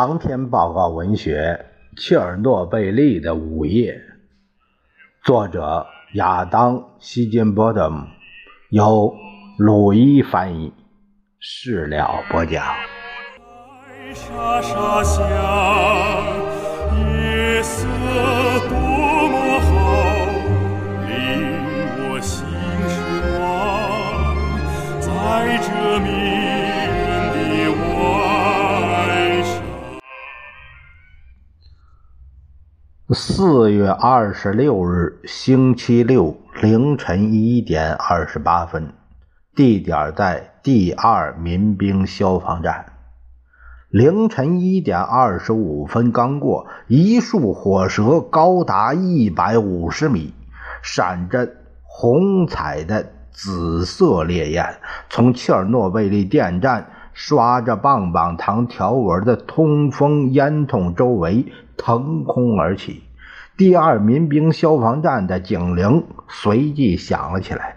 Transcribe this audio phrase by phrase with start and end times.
[0.00, 1.66] 长篇报告文学
[2.00, 3.94] 《切尔诺贝利的午夜》，
[5.26, 5.84] 作者
[6.14, 8.06] 亚当·希金波特姆，
[8.70, 9.12] 由
[9.56, 10.72] 鲁伊翻译，
[11.40, 12.64] 事了播讲。
[33.10, 38.92] 四月二十六日，星期六凌晨一点二十八分，
[39.56, 42.84] 地点在第二民兵消防站。
[43.88, 50.34] 凌晨一点二十五分刚过，一束火舌高达一百五十米，
[50.82, 51.48] 闪着
[51.84, 61.46] 红彩的紫色烈焰，从切尔诺贝利电站刷着棒棒糖条纹的通风烟囱周围
[61.78, 63.02] 腾空而起。
[63.58, 67.74] 第二民兵消防站的警铃随即响了起来。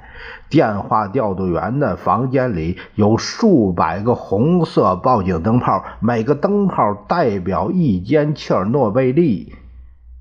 [0.47, 9.55] 电话调度员的房间里有数百个红色报警灯泡，每个灯泡代表一间切尔诺贝利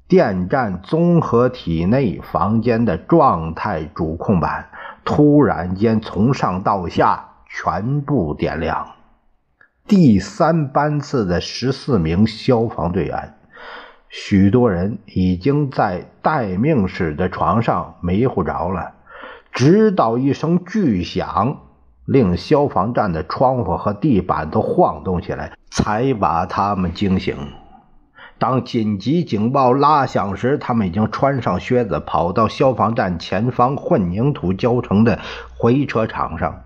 [0.09, 4.71] 电站综合体内房间的状态主控板。
[5.05, 8.93] 突然间，从上到下全部点亮。
[9.87, 13.35] 第三班次的十四名消防队员。
[14.13, 18.95] 许多人已经在待命室的床上迷糊着了，
[19.53, 21.59] 直到一声巨响，
[22.07, 27.37] 令消防站的窗户和地板都晃动起来，才把他们惊醒。
[28.37, 35.21] 当紧急警报拉响时，他们已经穿上靴子，跑到消防站前方混凝土浇成的
[35.57, 36.63] 回车场上。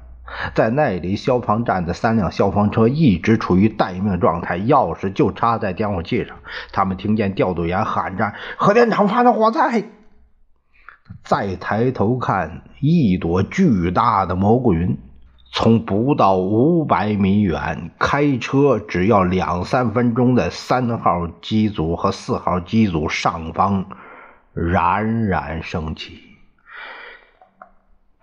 [0.55, 6.39] 在那里，消防站的三辆消防车一直处于待命状态，钥匙就插在点火器上。
[6.73, 9.85] 他们听见调度员喊着：“核电厂发生火灾！”
[11.23, 14.99] 再抬头看，一朵巨大的蘑菇云
[15.53, 23.85] 从不到五百米远，开车只要两三分钟的三号机组和四号机组上方
[24.55, 26.24] 冉冉升起。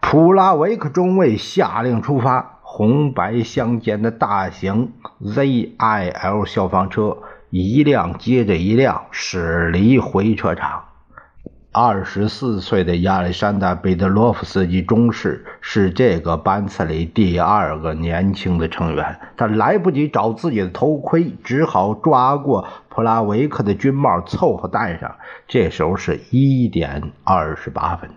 [0.01, 4.91] 普拉维克中尉下令出发，红白相间的大型
[5.23, 7.17] ZIL 消防车
[7.49, 10.83] 一辆接着一辆驶离回车场。
[11.71, 19.17] 二十四岁的亚历山大·彼得罗夫斯基中士是这个班次里第二个年轻的成员。
[19.37, 25.15] 他来不及找自己的头盔，只好抓过普拉维克的军帽，凑合戴上。
[25.47, 28.09] 这时候是一点二十八分。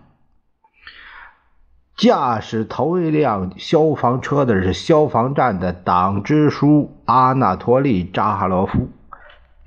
[1.96, 8.88] 驾驶头一辆消防车的是消防站的党支书阿纳托利·扎哈罗夫，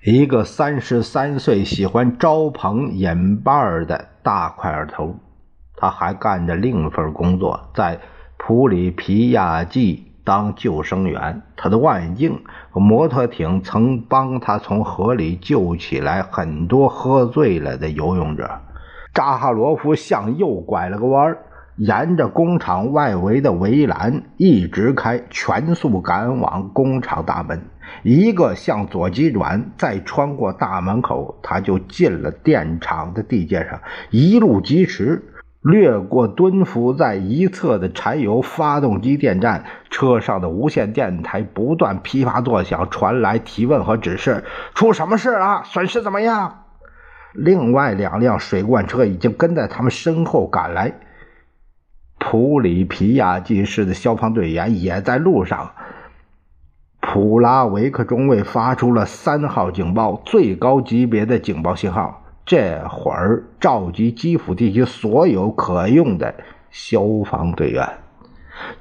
[0.03, 5.15] 一个三十三岁、喜欢招朋引伴的大块头。
[5.77, 7.97] 他还干着另一份工作，在
[8.35, 11.41] 普里皮亚季当救生员。
[11.55, 18.49] 他的望远镜和摩托艇曾帮他从河里救起来很多喝醉了的游泳者。
[19.13, 21.37] 扎哈罗夫向右拐了个弯儿。
[21.77, 27.61] 沿着工厂外围的围栏一直开，全速赶往工厂大门。
[28.01, 33.79] 一个向左急转，再穿过大门口，他就进了电厂的地界上。
[34.09, 35.23] 一路疾驰，
[35.61, 45.61] 掠过蹲伏在一侧的柴油发动机电站，车上的无线电台不断噼啪作响，传来提问和指示：“出什么事了？
[45.63, 46.63] 损失怎么样？”
[47.33, 50.91] 另外两辆水罐车已经跟在他们身后赶来。
[52.29, 55.71] 普里皮亚季市的消防队员也在路上。
[56.99, 62.25] 普拉维克中尉发出了三号警报，最高级别的警报信号。
[62.45, 66.35] 这会儿召集基辅地区所有可用的
[66.69, 67.87] 消防队员。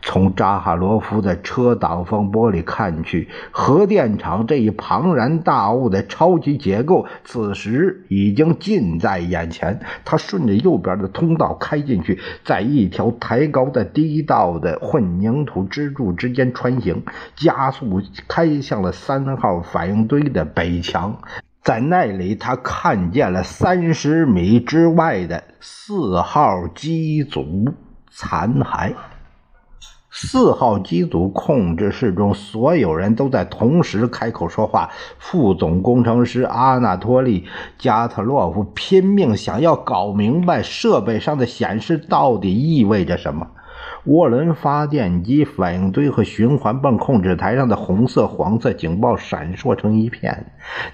[0.02, 9.81] 从扎哈罗夫的车挡风玻璃看去，核电厂这一庞然大物的超级结构此时已经近在眼前。
[10.05, 17.02] 他顺着右边的通道开进去，在一条抬高的低道的混凝土支柱之间穿行，
[17.34, 21.19] 加速开向了三号反应堆的北墙。
[21.62, 27.75] 在那里，他看见了三十米之外的四号机组
[28.08, 28.93] 残骸。
[30.18, 34.88] 四号机组控制室中，所有人都在同时开口说话。
[35.18, 37.42] 副总工程师阿纳托利·
[37.76, 43.46] 加特洛夫拼命想要搞明白设备上的显示到底意味着什么。
[44.06, 50.46] 涡轮发电机、反应堆和循环泵控制台上的红色、黄色警报闪烁成一片，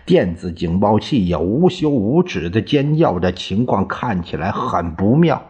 [0.04, 5.40] 电子警报器也无休无止地尖叫着，情况看起来很不妙。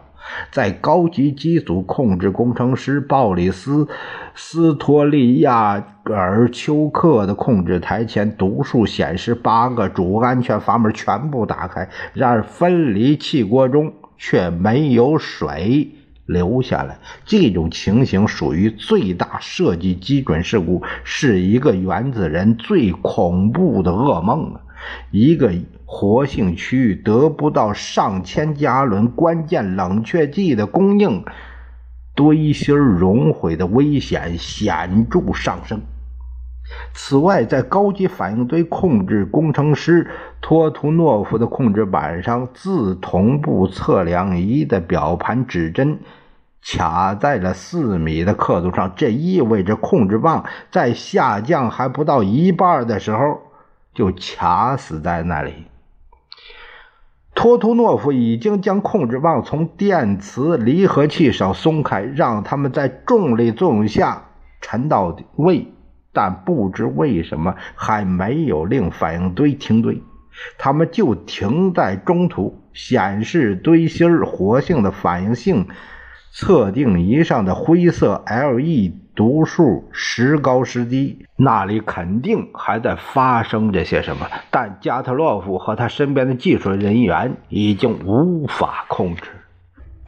[0.51, 3.85] 在高级机组控制工程师鲍里斯·
[4.33, 15.89] 斯托利亚尔丘克的控制台前，读数显示八个主安全阀门全部打开，然而分离气锅中却没有水
[16.25, 16.97] 流下来。
[17.25, 24.61] 这种情形属于最大设计基准事故，是一个原子人最恐怖的噩梦啊！
[25.11, 25.51] 一个。
[25.95, 31.23] 活性区域得不到上千加仑关键冷却剂的供应，
[32.15, 35.79] 堆芯熔毁的危险显著上升。
[36.93, 40.09] 此外，在高级反应堆控制工程师
[40.41, 45.99] 托图诺夫的控制板上，自同步测量仪的表盘指针
[46.65, 53.41] 卡在了四米的刻度上，这意味着控制棒在下降还不到一半的时候
[53.93, 55.53] 就卡死在那里。
[57.43, 64.27] 托图诺夫已经将控制棒从电磁离合器上松开，让他们在重力作用下
[64.61, 65.67] 沉到位，
[66.13, 70.01] 但不知为什么还没有令反应堆停堆，
[70.57, 72.61] 他们就停在中途。
[72.71, 75.67] 显示堆芯活性的反应性
[76.35, 78.93] 测定仪上的灰色 LED。
[79.15, 89.29] 读数时高时低，那里肯定还在发生着些什么，但加特洛夫和他身边的技术人员已经无法控制。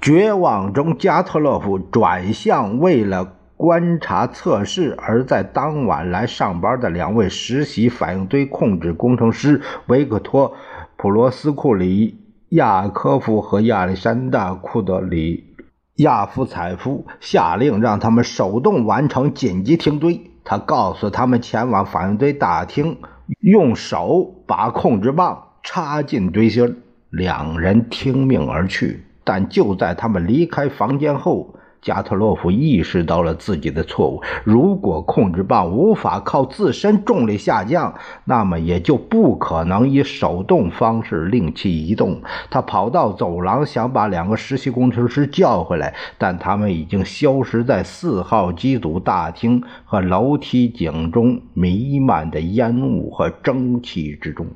[0.02, 10.50] 绝望中，加特洛夫转向为了观察测试而在当晚来上班的两位实习反应堆控制工程师维克托·
[10.98, 12.18] 普罗斯库里
[12.50, 15.55] 亚科夫和亚历山大·库德里。
[15.96, 20.32] 亚夫采夫下令让他们手动完成紧急停堆。
[20.44, 22.98] 他告诉他们前往反应堆大厅，
[23.40, 26.82] 用手把控制棒插进堆芯。
[27.10, 29.06] 两人听命而去。
[29.24, 34.20] 但就在他们离开房间后，加特洛夫意识到了自己的错误。
[34.44, 37.94] 如果控制棒无法靠自身重力下降，
[38.24, 42.20] 那么也就不可能以手动方式令其移动。
[42.50, 54.48] 他跑到走廊，想把两个实习工程师叫回来，但他们已经消失在四号机组大厅和楼梯井中弥漫的烟雾和蒸汽之中。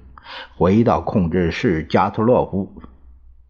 [0.58, 2.72] 回到控制室，加特洛夫。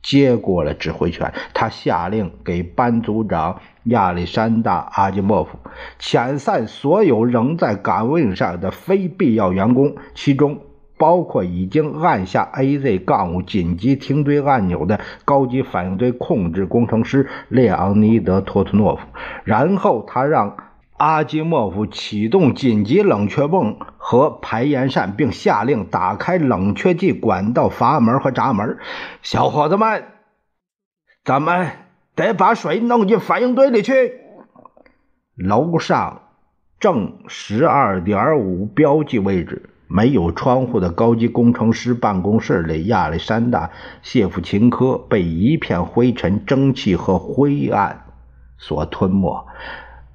[0.02, 5.60] 接过了指挥权，他下令给班组长亚历山大·阿基莫夫
[6.00, 10.60] 遣散所有仍在岗位上的非必要员工，其中
[10.98, 19.02] 包括已经按下 AZ- 杠五紧急停堆按钮的高级反应堆控制工程师列昂尼德·托图诺夫。
[19.44, 20.56] 然后他让。
[21.00, 28.78] 阿基莫夫启动紧急冷却泵和排烟扇，并下令打开冷却剂管道阀门和闸门。
[29.22, 30.04] 小伙子们，
[31.24, 31.72] 咱们
[32.16, 34.20] 得把水弄进反应堆里去。
[35.38, 36.24] 楼上
[36.82, 43.68] 正十二点五标记位置，没有窗户的高级工程师办公室里，亚历山大·
[44.02, 48.04] 谢夫琴科被一片灰尘、蒸汽和灰暗
[48.58, 49.46] 所吞没。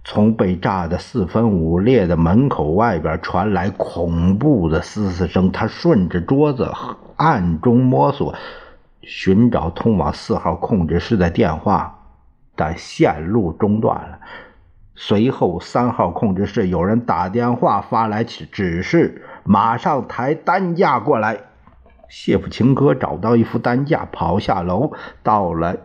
[0.05, 5.51] 从被炸得四分五裂的门口外边传来恐怖的嘶嘶声。
[5.51, 6.71] 他顺着桌子
[7.17, 8.35] 暗中摸索，
[9.01, 11.99] 寻找通往四号控制室的电话，
[12.55, 14.19] 但线路中断了。
[14.95, 21.39] 随后，三号控制室有人打电话发来指示，马上抬担架过来。
[22.09, 24.93] 谢普琴科找到一副担架，跑下楼，
[25.23, 25.77] 到了。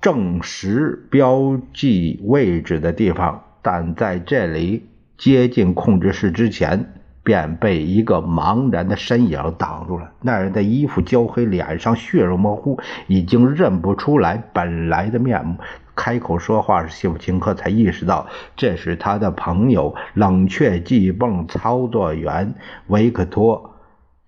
[0.00, 4.86] 证实标记位置的地方，但在这里
[5.18, 10.10] 接近控制室之前，便被一个茫然的身影挡住了。
[10.22, 15.56] 那人的衣服焦黑，脸上血肉模糊，已经认不出来本来的面目。
[15.94, 18.26] 开口说话时，谢普琴科才意识到，
[18.56, 22.54] 这是他的朋友——冷却剂泵操作员
[22.86, 23.76] 维克托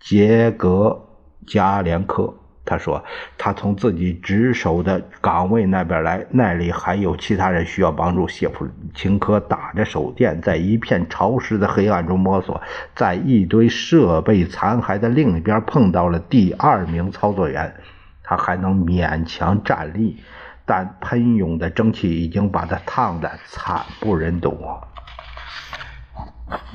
[0.07, 1.00] ·杰格
[1.47, 2.35] 加连科。
[2.64, 3.04] 他说
[3.37, 12.62] ：“他从自己值守的岗位那边来，那里还有其他人需要帮助。”谢普琴科打着手电，在一片潮湿的黑暗中摸索，
[12.95, 17.75] 在一堆设备残骸的另一边碰到了第二名操作员。
[18.23, 20.23] 他还能勉强站立，
[20.64, 24.57] 但喷涌的蒸汽已经把他烫得惨不忍睹。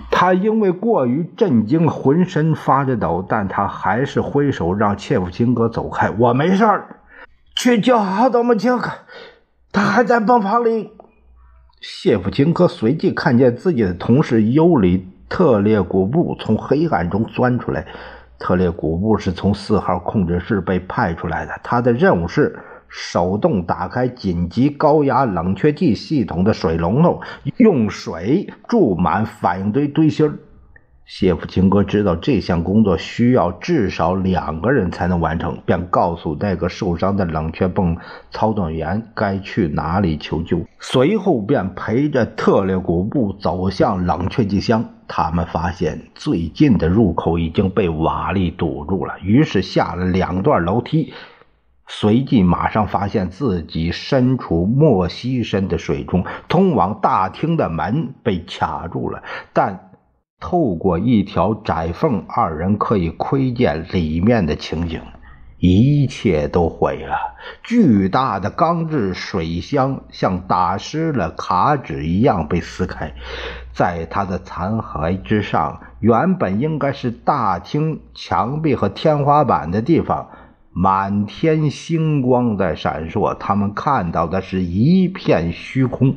[0.09, 6.09] 他因为过于震惊，浑身发着抖，但他还是挥手让切夫琴格走开。
[6.09, 7.01] 我没事儿，
[7.55, 8.91] 去叫奥多姆金克，
[9.71, 10.91] 他还在泵房里。
[11.81, 17.85] 谢夫琴科随即看见自己的同事尤里特列古布从黑暗中钻出来。
[18.39, 22.57] 特列古布是从四号控制室被派出来的，他的任务是
[22.87, 27.21] 手动打开紧急高压冷却剂系统的水龙头，
[27.57, 30.39] 用水注满反应堆堆芯。
[31.05, 37.95] 谢夫琴科知道这项工作需要至少两个人才能完成，便告诉那个受伤的冷却泵
[38.29, 40.65] 操作员该去哪里求救。
[40.81, 44.83] 随后便陪着特列古布走向冷却剂箱。
[45.07, 51.13] 他们发现最近的入口已经被瓦砾堵住了，于是下了两段楼梯。
[51.87, 59.83] 随即马上发现自己身处莫西深的水中，通往大厅的门被卡住了，但。
[60.39, 65.01] 透过一条窄缝，二人可以窥见里面的情景。
[65.57, 67.17] 一切都毁了，
[67.63, 73.13] 巨大的钢制水箱像打湿了卡纸一样被撕开，
[73.73, 80.29] 在它的残骸之上，原本应该是大厅墙壁和天花板的地方，
[80.79, 83.33] 满天星光在闪烁。
[83.33, 86.15] 他们看到的是一片虚空。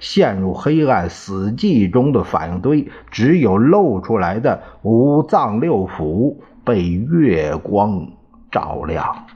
[0.00, 8.08] 陷入黑暗死寂中的反应堆，只有露出来的五脏六腑被月光
[8.50, 9.26] 照亮。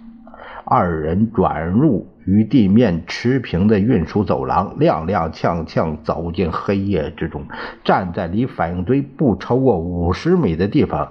[0.65, 7.45] 二人转入与地面持平的运输走廊，踉踉跄跄走进黑夜之中。
[7.83, 11.11] 站在离反应堆不超过五十米的地方，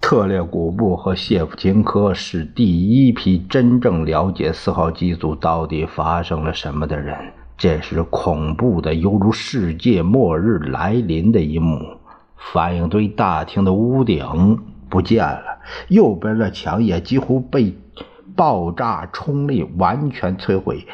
[0.00, 7.32] 特列古布和谢夫琴科是第一批真正了解四号机组到底发生了什么的人。
[7.58, 11.80] 这是恐怖的，犹如世界末日来临的一幕。
[12.36, 17.74] 反应堆大厅的屋顶不见了，右边的墙也几乎被
[18.36, 20.86] 爆炸冲力完全摧毁，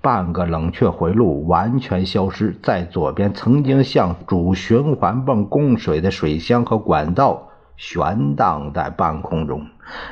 [0.00, 2.56] 半个冷却回路完全消失。
[2.62, 9.66] 在左边，曾经向主循环泵供水的水箱和管道悬荡在半空中。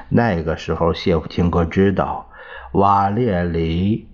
[0.08, 2.28] 那个时候，谢夫琴科知道
[2.72, 4.08] 瓦列里。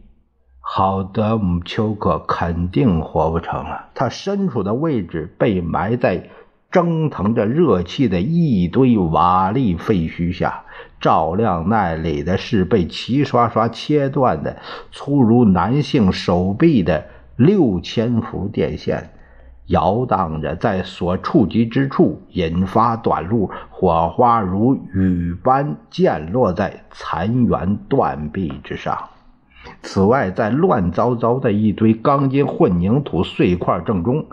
[0.62, 3.88] 好德姆丘克肯定活不成了。
[3.92, 6.30] 他身处的位置被埋在
[6.70, 10.62] 蒸腾着热气的一堆瓦砾废墟下，
[11.00, 14.58] 照亮那里的是被齐刷刷切断的
[14.92, 19.10] 粗如男性手臂的六千伏电线，
[19.70, 28.96] 摇荡着在所触及之处引发短路，火花如雨般溅落在残垣断壁之上。
[29.82, 34.26] 此外，在乱糟糟的一堆钢筋混凝土碎块正中，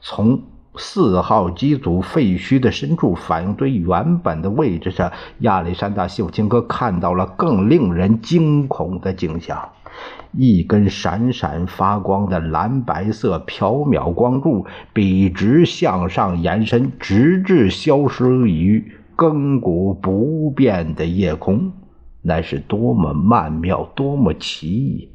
[0.00, 0.42] 从
[0.76, 9.68] 四号机组废墟的深处，反应堆原本的位置上，亚历山大·秀琴科看到了更令人惊恐的景象：
[10.32, 21.72] 一根闪闪发光的蓝白色缥缈光柱笔直向上延伸，直至消失于亘古不变的夜空。
[22.22, 25.08] 那是多么曼妙，多么奇异！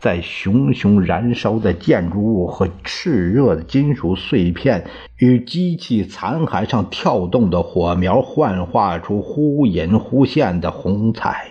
[0.00, 4.84] 在熊熊燃烧的建筑物和炽热的金属碎片
[5.18, 11.46] 与机器残骸上跳动的火苗幻化出忽隐忽现的红彩，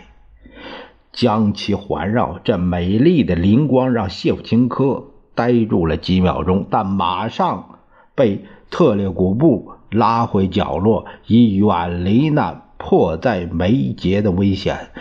[1.17, 2.39] 将其环绕。
[2.45, 5.03] 这美丽的灵光让谢夫琴科
[5.35, 7.79] 呆住了几秒钟，但马上
[8.15, 12.63] 被特列古布拉回角落，以远离那。
[12.79, 14.91] 迫在眉睫的危险，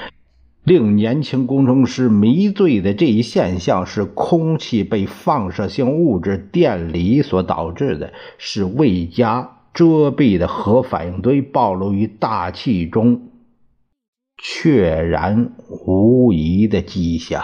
[0.64, 13.28] 令年轻工程师迷醉的这一现象是空气被放射性物质电离所导致的，是未加遮蔽的核反应堆暴露于大气中
[14.36, 17.42] 确然无疑的迹象。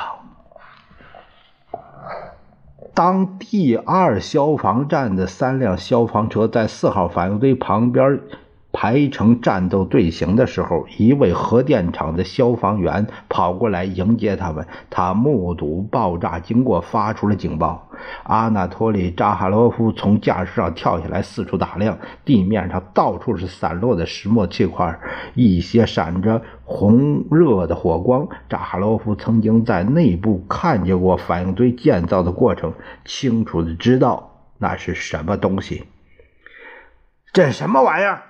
[2.94, 8.20] 当第二消防站的三辆消防车在四号反应堆旁边。
[8.72, 14.66] 排成战斗队形的时候，一位核电厂的消防员跑过来迎接他们。
[14.88, 17.88] 他目睹爆炸经过，发出了警报。
[18.24, 21.98] 阿纳托利·扎哈罗夫从驾驶上跳下来，四处打量。
[22.24, 24.98] 地面上到处是散落的石墨气块，
[25.34, 28.26] 一些闪着红热的火光。
[28.48, 32.72] 扎哈罗夫曾经在内部看见过反应堆建造的过程，
[33.04, 35.84] 清楚的知道那是什么东西。
[37.32, 38.22] 这什么玩意儿？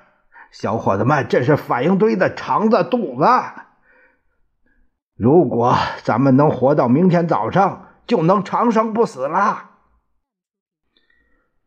[0.52, 3.26] 小伙子们，这是反应堆的肠子、肚子。
[5.16, 9.70] 如果咱们能活到明天早上，就能长生不死了。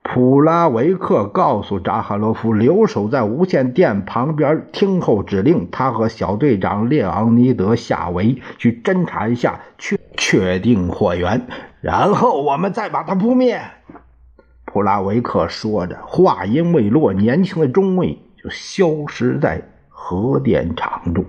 [0.03, 5.67] 普拉维克告诉扎哈罗夫，留守在无线电旁边听候指令。
[5.71, 11.47] 他和小队长列昂尼德·夏维去侦查一下，确确定火源，
[11.81, 13.59] 然后我们再把它扑灭。
[14.65, 21.25] 普拉维克说着，话音未落，年轻的中尉消失在核电厂中。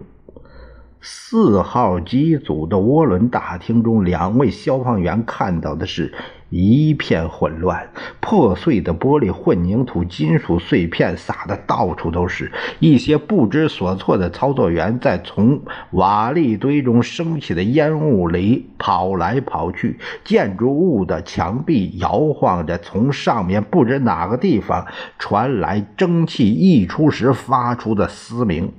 [1.00, 6.12] 四号机组的涡轮大厅中，两位消防员看到的是
[6.48, 7.88] 一片混乱，
[8.20, 12.52] 破碎的玻璃、混凝土、金属碎片撒的到处都是。
[12.78, 15.60] 一些不知所措的操作员在从
[15.90, 24.86] 瓦砾堆中升起的烟雾里跑来跑去，建筑物的墙壁摇晃着，从上面不知哪个地方
[25.18, 28.72] 传来蒸汽溢出时发出的嘶鸣。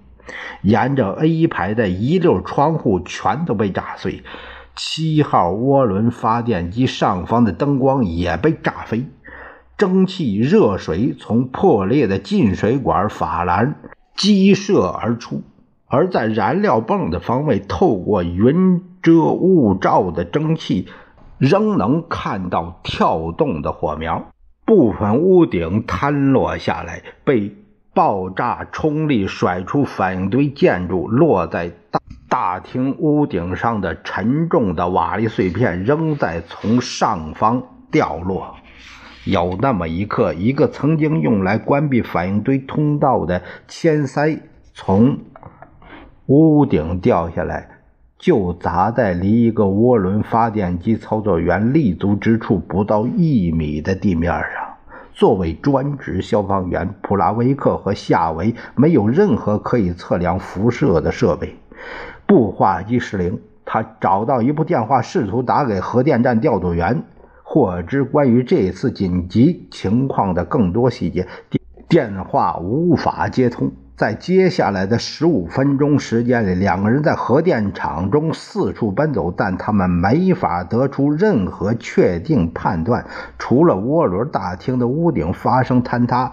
[0.62, 4.24] 沿着 A 排的一溜窗户全都被炸碎，
[4.78, 9.06] 七号涡轮发电机上方的灯光也被炸飞，
[9.76, 13.76] 蒸汽热水从破裂的进水管法兰
[14.16, 15.42] 激射而出，
[15.88, 20.88] 而在燃料泵的方位，透过云遮雾罩的蒸汽
[21.40, 24.32] 仍能看到跳动的火苗，
[24.64, 27.56] 部分屋顶坍落下来，被。
[27.94, 31.72] 爆炸冲力甩出反应堆建筑，落在
[32.30, 38.56] 大厅屋顶上的沉重的瓦砾碎片仍在从上方掉落。
[39.24, 44.40] 有那么一刻，一个曾经用来关闭反应堆通道的铅塞
[44.74, 45.20] 从
[46.26, 47.70] 屋顶掉下来，
[48.18, 54.78] 就砸在离一个涡轮发电机操作员立足之处不到一米的地面上。
[55.14, 61.56] 作为专职消防员，普拉维克和夏维没有任何可以测量辐射的设备。
[62.28, 67.04] 步话机失灵，他找到一部电话，试图打给核电站调度员，
[67.42, 71.26] 获知关于这次紧急情况的更多细节。
[71.50, 73.72] 电电话无法接通。
[73.96, 83.06] 在接下来的十五分钟时间里，两个人在核电厂中四处奔走，但他们没法得出任何确定判断，
[83.40, 86.32] 除了涡轮大厅的屋顶发生坍塌，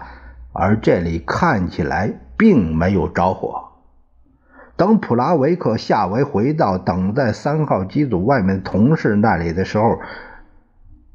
[0.51, 3.63] 而这里看起来并没有着火。
[4.77, 9.99] 等普拉维克下围回到等在三号机组外面同事那里的时候，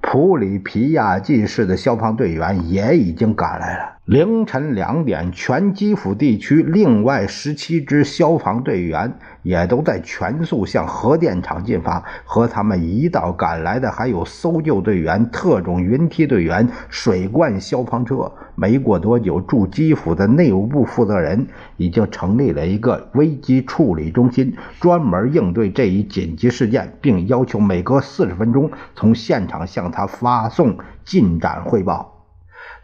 [0.01, 3.99] 普里皮亚季市的消防队员也已经赶来了。
[4.11, 12.03] 凌晨两点，全基辅地区另外十七支消防队员也都在全速向核电厂进发。
[12.25, 18.33] 和他们一道赶来的还有搜救队员、特种云梯队员、水罐消防车。
[18.57, 21.47] 没过多久，驻基辅的内务部负责人
[21.77, 32.20] 已经成立了一个危机处理中心，专门应对这一紧急事件，并要求每隔四十分钟从现场向他发送进展汇报。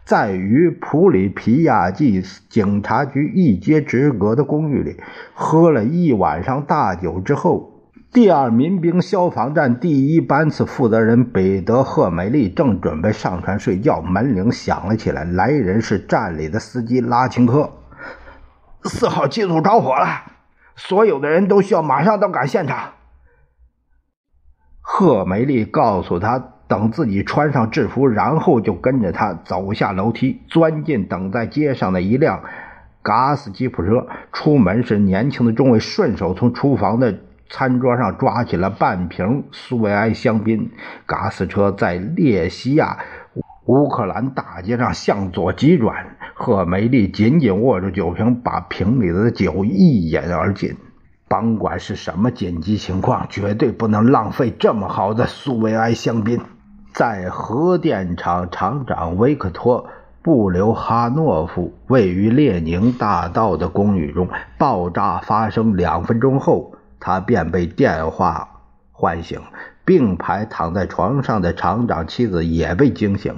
[0.07, 4.95] 在与普里皮亚季警察局一街之隔的公寓里，
[5.33, 15.25] 喝了一晚上大酒之后，第二民兵消防站第一班次负责人彼得·赫梅利正准备上船睡觉，门铃响了起来。
[15.25, 17.69] 来人是站里的司机拉琴科。
[18.85, 20.07] 四号机组着火了，
[20.77, 22.93] 所有的人都需要马上到赶现场。
[24.79, 26.53] 赫梅利告诉他。
[26.67, 32.43] 等自己穿上制服，然后就跟着他走下楼梯，钻进等在街上的一辆
[33.01, 34.07] 嘎斯吉普车。
[34.33, 40.71] 出门时，年轻的中尉顺手从厨房的餐桌上抓起了半瓶苏维埃香槟。
[41.05, 42.97] 嘎斯车在列西亚
[43.65, 50.75] 乌克兰大街上向左急转，赫梅利紧紧握住酒瓶，把瓶里的酒一饮而尽。
[51.29, 56.39] 甭管是什么紧急情况，绝对不能浪费这么好的苏维埃香槟。
[56.97, 59.83] 在核电厂厂长维克托·
[60.23, 68.49] 布留哈诺夫位于列宁大道的公寓中，爆炸发生两分钟后，他便被电话
[68.91, 69.39] 唤醒。
[69.85, 73.35] 并排躺在床上的厂长妻子也被惊醒。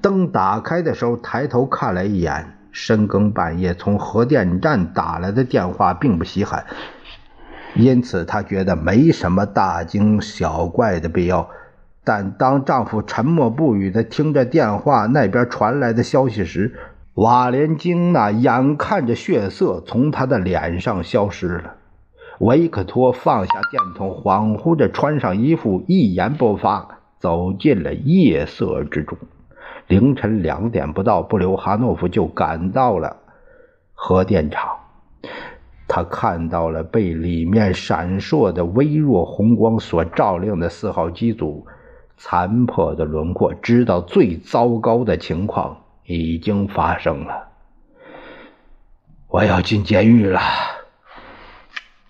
[0.00, 2.56] 灯打开的时候，抬头看了一眼。
[2.70, 6.64] 深更半夜从核电站打来的电话并不稀罕，
[7.74, 11.50] 因此他觉得没什么大惊小怪的必要。
[12.04, 16.74] 但当丈夫沉默不语地听着电话那边传来的消息时，
[17.14, 21.74] 瓦莲金娜眼看着血色从他的脸上消失了。
[22.40, 26.88] 维克托放下电筒，恍惚着穿上衣服，一言不发
[27.20, 29.16] 走进了夜色之中。
[29.86, 33.18] 凌晨两点不到，布留哈诺夫就赶到了
[33.94, 34.76] 核电厂。
[35.86, 41.66] 他看到了被里面闪烁的微弱红光所照亮的四号机组。
[42.24, 47.48] 残破的轮廓，知道最糟糕的情况已经发生了。
[49.26, 50.40] 我要进监狱了，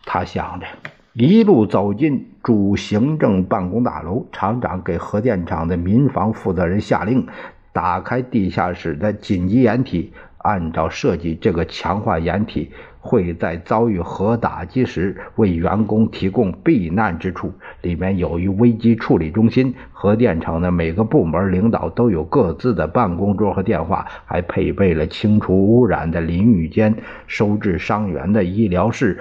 [0.05, 0.67] 他想着，
[1.15, 4.27] 一路走进主行政办公大楼。
[4.33, 7.27] 厂长给核电厂的民房负责人下令，
[7.73, 10.13] 打开地下室的紧急掩体。
[10.37, 12.73] 按照设计，这个强化掩体
[13.05, 17.53] 会在遭遇核打击时为员工提供避难之处。
[17.83, 29.19] 里面有一危机处理中心，核电厂的每个部门领导都有各自的办公桌和电话，还配备了清除污染的淋浴间、收治伤员的医疗室、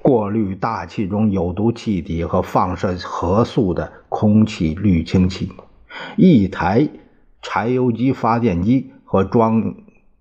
[0.00, 5.50] 过滤大气中有毒气体和放射核素的空气滤清器，
[6.16, 6.88] 一台
[7.42, 9.74] 柴油机发电机和装。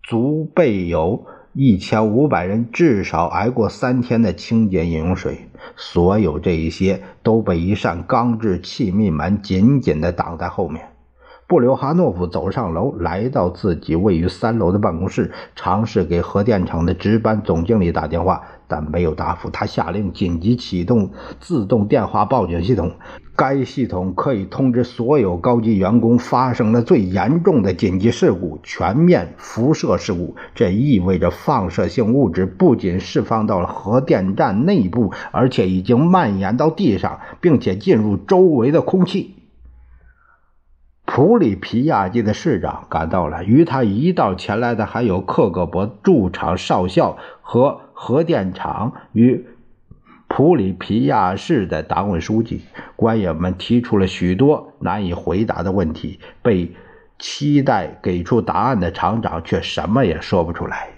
[0.09, 1.25] 足备有
[1.59, 10.89] 一千五百人至少挨过三天的清洁饮用水，所有这一些都被一扇钢制气密门紧紧地挡在后面。
[11.47, 18.43] 布留哈诺夫走上楼，来到自己位于三楼的办公室，尝试给核电厂的值班总经理打电话。
[18.67, 19.49] 但没有答复。
[19.49, 22.91] 他下令紧急启动自动电话报警系统，
[23.37, 30.35] 该系统可以通知所有高级员工发生了最严重的紧急事故——全面辐射事故。
[30.55, 39.35] 这意味着放射性物质不仅释放到了核电站内部，而且已经蔓延到地上，并且进入周围的空气。
[41.05, 47.81] 普里皮亚季的市长赶到了，与他一道前来的还有克格勃驻场少校和。
[47.99, 49.47] 核电厂与
[50.27, 52.61] 普里皮亚市的党委书记
[52.95, 56.71] 官员们提出了许多难以回答的问题，被
[57.17, 60.89] 期待给出答案的厂长却什么也说不出来。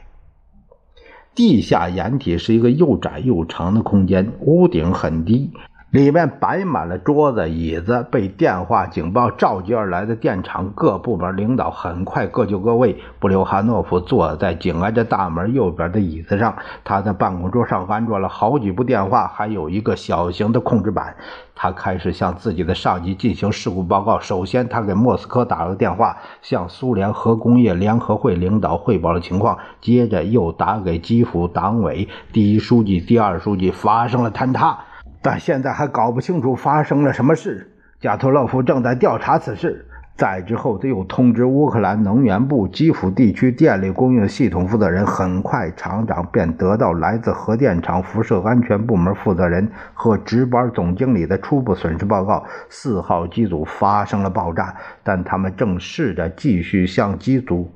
[1.35, 5.51] 地下掩体是一个又窄又长的空间，屋顶很低。
[5.91, 12.95] 里面摆满了桌子、椅子，被电话警报召集而来的电厂各部门领导很快各就各位。
[13.17, 21.15] 布留哈诺夫坐在紧挨着大门右边的椅子上，他的办公桌上安装了好几部电话，还有一个小型的控制板。
[21.55, 24.19] 他开始向自己的上级进行事故报告。
[24.19, 29.57] 首先，他给莫斯科打了电话，向苏联核工业联合会领导汇报了情况。
[29.81, 34.77] 接着又打给基辅党委第一书记、第二书记，发生了坍塌。
[35.21, 37.71] 但现在还搞不清楚发生了什么事。
[37.99, 39.85] 加托洛夫正在调查此事。
[40.15, 45.05] 再之后，他又通知乌克兰能源部基辅地区电力供应系统负责人。
[45.05, 57.71] 很快，厂长便得到来自核电厂辐射安全部门负责人和值班总经理的初步损失报告：四号机组发生了爆炸，但他们正试着继续向机组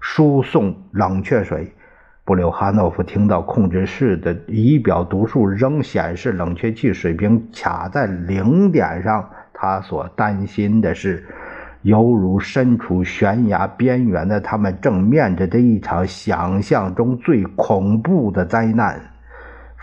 [0.00, 1.72] 输送冷却水。
[2.26, 9.30] 布留哈诺夫听到控制室的仪表读数仍显示冷却器水平卡在零点上。
[9.54, 11.24] 他所担心的是，
[11.82, 19.00] 犹如身处悬崖边缘的他们正面着这一场想象中最恐怖的灾难。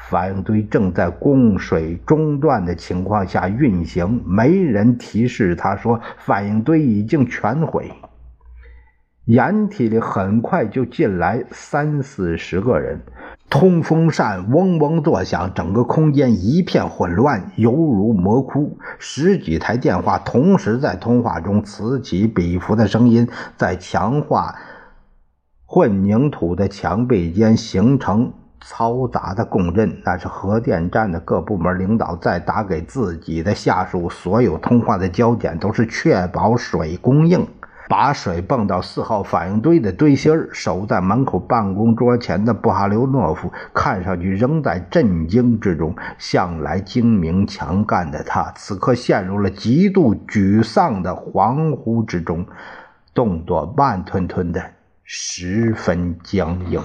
[0.09, 7.89] 反应堆正在供水中断的情况下运行，没人提示他说反应堆已经全毁。
[9.25, 12.99] 掩体里很快就进来三四十个人，
[13.49, 18.77] 通风扇嗡嗡作响，整个空间一片混乱，犹如魔窟。
[18.99, 24.55] 十几台电话同时在通话中此起彼伏的声音，在强化
[25.65, 30.01] 混凝土的墙壁间形成嘈杂的共振。
[30.03, 37.47] 那是核电站的各部门领导在打给自己的下属，所有通话的焦点都是确保水供应。
[37.89, 40.49] 把水泵到四号反应堆的堆芯儿。
[40.51, 45.95] 守在门口办公桌前的布哈留诺夫看上去仍在震惊之中。
[46.17, 52.45] 向来精明强干的他，此刻陷入了极度沮丧的恍惚之中，
[53.13, 54.61] 动作慢吞吞的，
[55.03, 56.81] 十分僵硬。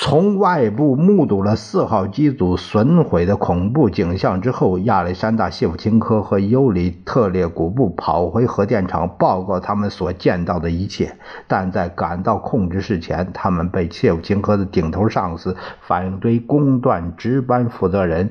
[0.00, 11.16] 从外部目睹了四号机组损毁的恐怖景象之后，亚历山大·谢夫钦科和尤里特列古布跑回核电厂报告他们所见到的一切。
[11.48, 18.30] 但在赶到控制室前，他们被谢夫钦科的顶头上司、反应堆工段值班负责人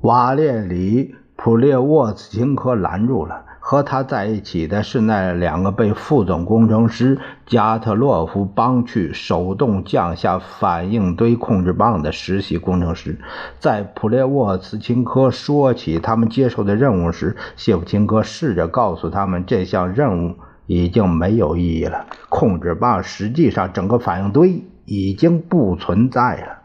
[0.00, 3.44] 瓦列里·普列沃茨钦科拦住了。
[3.66, 13.18] 和他在一起的是那两个被副总工程师加特洛夫帮去手动降下反应堆控制棒的实习工程师。
[13.58, 20.34] 在普列沃茨钦科说起他们接受的任务时，谢夫钦科试着告诉他们，这项任务
[20.66, 22.04] 已经没有意义了。
[22.28, 26.63] 控制棒实际上整个反应堆已经不存在了。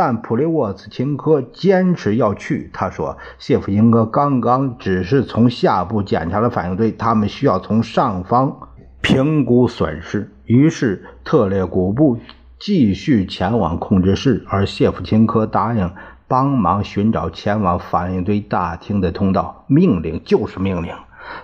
[0.00, 2.70] 但普列沃茨钦科坚持要去。
[2.72, 8.70] 他说：“谢夫钦科刚刚只是从下部检查了反应堆，他们需要从上方
[9.02, 12.18] 评估损失。”于是特列古部
[12.58, 15.90] 继续前往控制室，而谢夫钦科答应
[16.26, 19.66] 帮忙寻找前往反应堆大厅的通道。
[19.66, 20.94] 命令就是命令。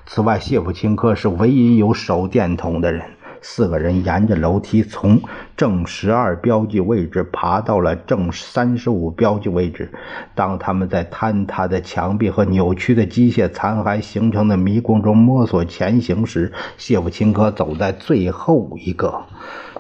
[0.07, 3.03] 此外，谢夫钦科是唯一有手电筒的人。
[3.49, 5.23] 四个人沿着楼梯从
[5.57, 9.93] 正十二标记位置爬到了正三十五标记位置。
[10.35, 19.23] 当他们在坍塌的墙壁和扭曲的机械残骸形成的迷宫中摸索前行时，谢夫钦科走在最后一个，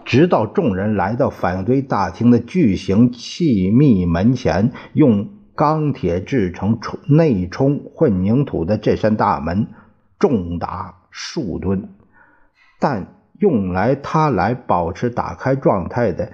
[0.05, 4.71] 直到众人来到反应堆大厅的巨型气密门前。
[4.93, 9.67] 用钢铁制成内充混凝土的这扇大门
[10.21, 11.91] 重达数吨，
[12.79, 13.16] 但。
[13.39, 16.31] 用来它来保持打开状态的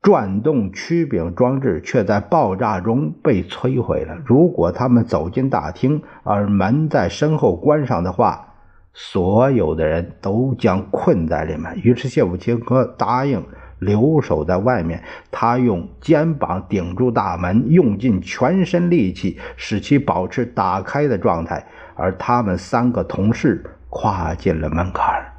[0.00, 4.16] 转动曲柄装置，却在爆炸中被摧毁了。
[4.24, 8.54] 如果他们走进大厅，而门在身后关上的话，
[8.92, 11.76] 所有的人都将困在里面。
[11.82, 13.44] 于是谢普钦科答应
[13.78, 15.02] 留守在外面。
[15.30, 21.64] 他用肩膀顶住大门，用尽全身力气使其保持打开的状态。
[21.94, 25.31] 而他们三个同事跨进了门槛。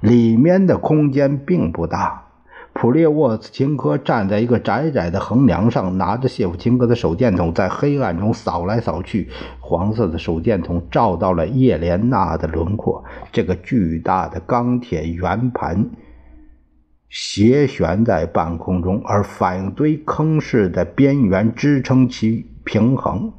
[0.00, 2.26] 里面的空间并不大。
[2.72, 9.28] 普列沃茨钦科站在一个窄窄的横梁上，拿着谢夫钦科的手电筒在黑暗中扫来扫去。
[9.58, 13.04] 黄色的手电筒照到了叶莲娜的轮廓。
[13.32, 15.90] 这个巨大的钢铁圆盘
[17.08, 23.32] 斜悬在半空中，而反应堆坑式的边缘支撑其平衡。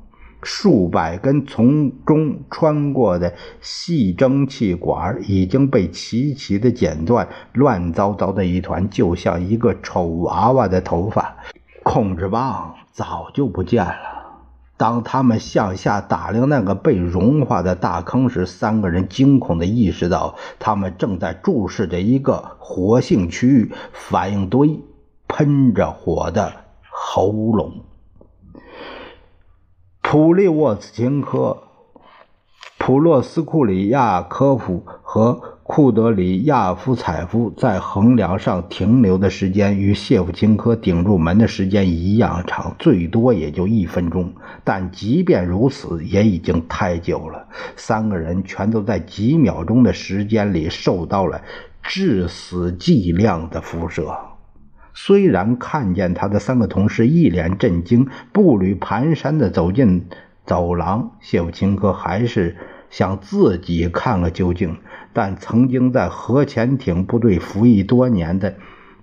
[0.44, 11.36] 数百根从中穿过的细蒸气管已经被齐齐的剪断，乱糟糟的一团，就像一个丑娃娃的头发。
[11.84, 13.94] 控制棒早就不见了。
[14.78, 24.80] 当他们向下打量那个被融化的大坑时，三个人惊恐地意识到，他们正在注视着一个活性区域——反应堆
[25.28, 26.52] 喷着火的
[26.90, 27.86] 喉咙。
[30.12, 31.58] 普利沃茨钦科、
[32.78, 44.34] 普洛斯库里亚科夫和库德里亚夫采夫在横梁上停留的时间与谢夫琴科顶住门的时间一样长，最多也就一分钟。
[44.66, 47.48] 但即便如此，也已经太久了。
[47.78, 51.42] 三个人全都在几秒钟的时间里受到了
[51.82, 54.14] 致死剂量的辐射。
[54.94, 60.08] 虽然看见他的三个同事一脸震惊，步履蹒跚地走进
[60.46, 62.58] 走廊，谢夫钦科还是
[62.90, 64.78] 想自己看个究竟。
[65.14, 68.56] 但曾经在核潜艇部队服役多年的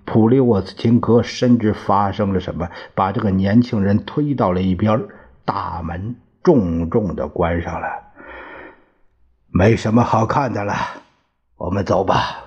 [0.05, 5.03] 普利沃茨钦科深知发生了什么，把这个年轻人推到了一边，
[5.45, 7.87] 大门重重地关上了。
[9.51, 10.73] 没什么好看的了，
[11.57, 12.45] 我们走吧。